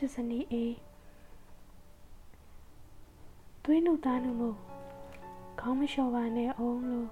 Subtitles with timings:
[0.00, 0.74] ချစ်စနီအေး
[3.64, 4.56] သွေးနုသားနုမို့
[5.60, 7.08] ခေါင်းမလျှော်ပါနဲ့အောင်လို့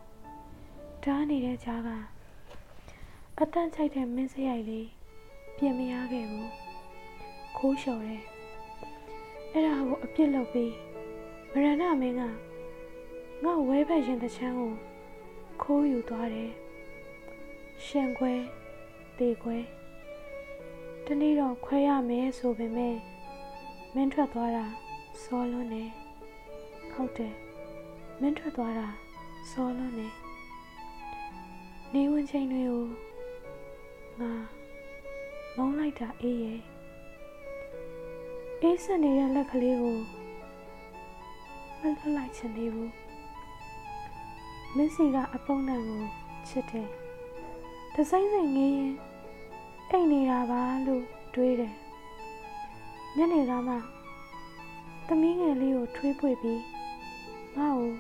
[1.05, 1.89] တားနေတဲ့ကြားက
[3.41, 4.89] အတန့်ချိုက်တဲ့မင်းစရိုက်လေး
[5.57, 6.51] ပြင်မရခဲ့ဘူး
[7.57, 8.23] ခိုးလျှော်တယ်
[9.53, 10.73] အဲ့ဒါကိုအပြစ်လုပ်ပြီး
[11.53, 12.23] မရဏမင်းက
[13.45, 14.73] ငါဝဲဘက်ရင်တချမ်းကို
[15.63, 16.53] ခိုးယူသွားတယ်
[17.85, 18.35] ရှင်ခွဲ
[19.19, 19.57] တေခွဲ
[21.11, 22.97] တနေ့တော့ခွဲရမယ်ဆိုပေမဲ့
[23.95, 24.67] မင်းထွက်သွားတာ
[25.23, 25.85] စောလွန်းနေ
[26.93, 27.35] ဟုတ်တယ်
[28.21, 28.89] မင်းထွက်သွားတာ
[29.51, 30.09] စောလွန်းနေ
[31.95, 32.85] နေဝင်ချိန်တွေကို
[34.21, 34.33] ငါ
[35.57, 36.61] မောင်းလိုက်တာအေးရဲ့
[38.61, 39.99] အေးဆက်နေတဲ့လက်ကလေးကို
[41.81, 42.93] မလွတ်လိုက်ချင်သေးဘူး
[44.77, 46.03] မင်းစီကအပုံနဲ့ကို
[46.49, 46.89] ချစ်တယ်
[47.95, 48.95] တစိမ့်စိမ့်ငေးရင်
[49.91, 51.75] အိတ်နေတာပါလို့တွေးတယ်
[53.17, 53.75] ညနေကမှ
[55.07, 56.63] သမီးငယ်လေးကိုထွေးပွေပြီး
[57.57, 57.93] ငါ့ကို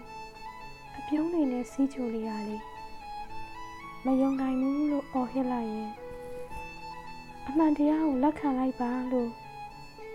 [0.97, 2.57] အပြုံးနေနဲ့စီးချိုလေးရလေ
[4.05, 5.91] မယုံနိုင်ဘူးလို့အော်ဟစ်လိုက်ရင်
[7.47, 9.31] အမှန်တရားကိုလက်ခံလိုက်ပါလို့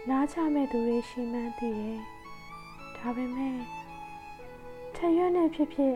[0.10, 2.00] နားချမဲ့သူတွေရှင်းမှန်းသိတယ်
[2.98, 3.58] ဒါပေမဲ့
[4.96, 5.94] ထရွက်နဲ့ဖြစ်ဖြစ်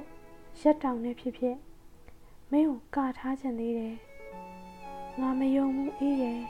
[0.61, 1.57] ရက်တောင်နဲ့ဖြစ်ဖြစ်
[2.51, 3.95] မင်းကိုကာထားခြင်းသေးတယ်
[5.21, 6.41] ငါမယုံဘူးအေးရဲ့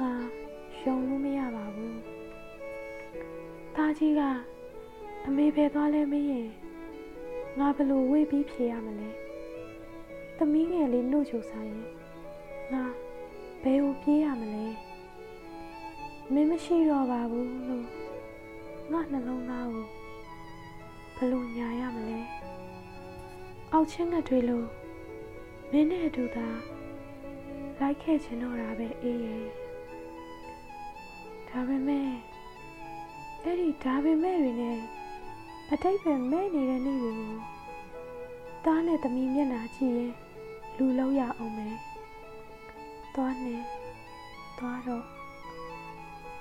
[0.00, 0.12] ငါ
[0.84, 1.98] ယုံလို့မရပါဘူး
[3.74, 4.20] သားကြီးက
[5.26, 6.48] အမေပဲသွားလဲမရင်
[7.58, 9.08] ငါဘလို့ဝေ့ပြီးဖြေရမလဲ
[10.38, 11.84] သမီးငယ်လေးနှုတ်ချိုစားရင်
[12.72, 12.84] ငါ
[13.62, 14.64] ဘယ်ကိုပြေးရမလဲ
[16.32, 17.86] မင်းမရှိတော့ပါဘူးလို့
[18.92, 19.86] ငါနှလုံးသားကို
[21.16, 22.18] ဘလို့ညာရမလဲ
[23.72, 24.66] အောက်ချင်းငတ်တွေလို့
[25.70, 26.48] မင်းနဲ့အတူသာ
[27.80, 29.46] လိုက်ခဲ့ချင်တော့တာပဲအေးရဲ့
[31.48, 32.08] ဒါပေမဲ့
[33.42, 34.78] အဲ့ဒီဒါပေမဲ့တွေနဲ့
[35.70, 37.34] အတိတ်ပဲမဲ့နေတဲ့နေ့တွေကို
[38.64, 40.12] သားနဲ့သမီးမျက်နှာကြည့်ရင်
[40.76, 41.76] လူလုံးရအောင်မယ်
[43.14, 43.62] သွားနဲ့
[44.58, 45.04] သွားတော့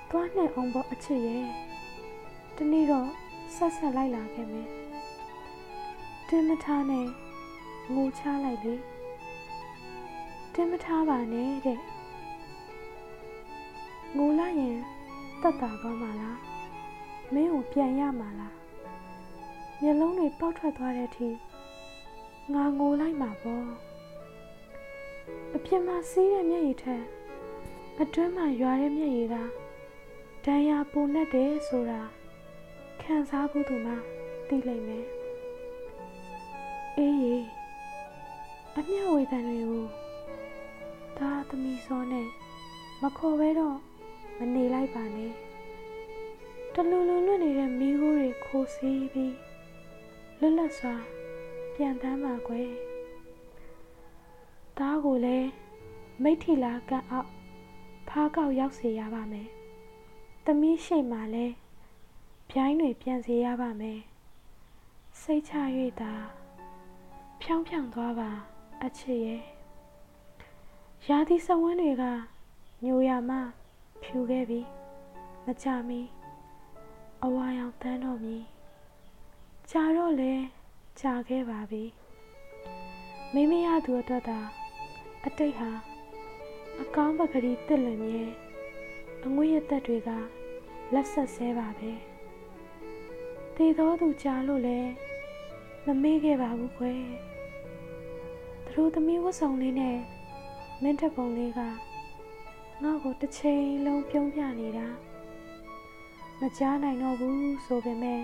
[0.10, 1.46] သွားနဲ့အောင်ပေါ်အချစ်ရဲ့
[2.56, 3.10] ဒီနေ့တော့
[3.56, 4.70] ဆက်ဆက်လိုက်လာခဲ့မယ်
[6.28, 7.08] တင်းမထားနဲ့
[7.94, 8.76] ငိုချလိုက်လေ
[10.56, 11.80] တင်းမထားပါနဲ့တဲ့
[14.18, 14.78] ငိုလိုက်ရင်
[15.42, 16.40] တက်တာသွားမှာလား
[17.34, 18.56] မင်းကိုပြန်ရမှာလား
[19.82, 21.30] မျက်လုံးတွေပေါက်ထွက်သွားတဲ့အထိ
[22.54, 23.66] ငါငိုလိုက်မှာပေါ့
[25.56, 27.04] အပြင်မှာစီးတဲ့မျက်ရည်ထက်
[28.00, 29.36] အတွင်းမှာရွာတဲ့မျက်ရည်က
[30.46, 32.02] ဒဏ်ရာပူနဲ့တယ်ဆိုတာ
[33.02, 33.94] ခံစားဖို့သူမှ
[34.48, 35.06] သိလိမ့်မယ်
[36.98, 37.38] အေးရေ
[38.78, 40.03] အမျက်ဝေဒန်တွေကို
[41.20, 42.28] ဒါသမီးစောနဲ့
[43.02, 43.78] မခေါ်ပဲတော့
[44.38, 45.34] မနေလိုက်ပါနဲ့
[46.74, 49.36] တလူလူလွတ်နေတဲ့မိခိုးတွေခိုးစီးပြီး
[50.40, 50.96] လွတ်လပ်စွာ
[51.76, 52.70] ပြန်တမ်းပါကွယ်
[54.78, 55.50] သားကိုလည်း
[56.24, 57.30] မိထီလာကန့်အောက်
[58.10, 59.48] ဖားကောက်ရောက်စေရပါမယ်
[60.46, 61.54] သမီးရှိမှလည်း
[62.50, 64.00] ပြိုင်းတွေပြန်စေရပါမယ်
[65.22, 65.54] စိတ်ချ၍
[66.02, 66.14] သာ
[67.42, 68.32] ဖြောင်းဖြောင်းသွားပါ
[68.84, 69.53] အချစ်ရဲ့
[71.10, 72.04] ရာသီစဝန်းတွေက
[72.84, 73.38] ညိုရမှ
[74.04, 74.62] ဖြူခဲ့ပြီ
[75.46, 76.02] မကြမီ
[77.24, 78.38] အဝါရောင်တန်းတော်မီ
[79.70, 80.34] ကြာတော့လဲ
[81.00, 81.84] ကြာခဲ့ပါပြီ
[83.34, 84.40] မိမရသူအတွက်သာ
[85.26, 85.72] အတိတ်ဟာ
[86.82, 88.24] အကောင်းပကတိတစ်လွင်မြဲ
[89.26, 90.10] အငွေ့ရသက်တွေက
[90.94, 91.92] လက်ဆက်ဆဲပါပဲ
[93.56, 94.80] တေတော်သူကြာလို့လဲ
[95.86, 96.94] မမေ့ခဲ့ပါဘူးခွဲ
[98.66, 99.98] သူတို့သမီးဝတ်ဆောင်လေးနဲ့
[100.84, 104.88] မင်းတက်ပုံလေးကငါ့ကိုတစ်ချိန်လုံးပြုံးပြနေတာ
[106.40, 108.22] မကြားနိုင်တော့ဘူးဆိုပေမဲ့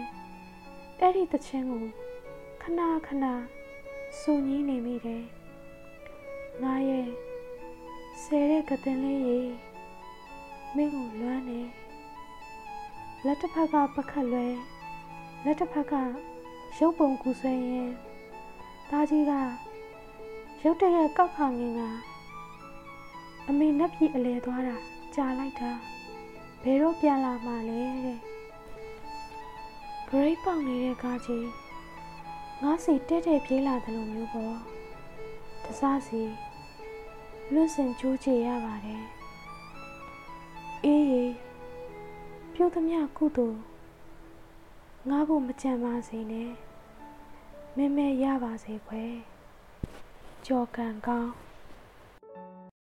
[0.99, 1.83] အဲ့ဒီတခြင်းကို
[2.61, 3.25] ခဏခဏ
[4.21, 5.23] စုံညင်းနေမိတယ်
[6.63, 7.07] ငါရဲ့
[8.21, 9.39] ဆဲတဲ့ကတင်လေးရေ
[10.75, 11.62] မင်းကိုလွမ်းနေ
[13.25, 14.47] လက်တစ်ဖက်ကပခတ်လွဲ
[15.45, 15.94] လက်တစ်ဖက်က
[16.77, 17.89] ရုပ်ပုံကူဆွဲရင်
[18.89, 19.33] သားကြီးက
[20.63, 21.81] ရုတ်တရက်ကောက်ခါငင်က
[23.51, 24.75] အမေနက်ပြည်အလဲသွားတာ
[25.16, 25.72] ကြာလိုက်တာ
[26.63, 28.18] ဘယ်တော့ပြန်လာမှလဲတဲ့
[30.10, 31.50] ဂရိတ်ပေါက်နေတဲ့ကားကြီး
[32.62, 34.57] ငါးစီတဲ့တဲ့ပြေးလာတယ်လို့မျိုးပေါ့
[35.63, 36.22] တစားစီ
[37.54, 39.04] လွတ်စင်ကြိုးချေရပါတယ်
[40.84, 41.34] အေးအေး
[42.54, 43.60] ပြုတ်သမျှကုသိုလ်
[45.10, 46.51] ငါ့ဖို့မကြံပါစေနဲ့
[47.78, 49.04] မဲမဲရပါစေခွဲ
[50.46, 51.31] ကြော်ကန်ကောင်း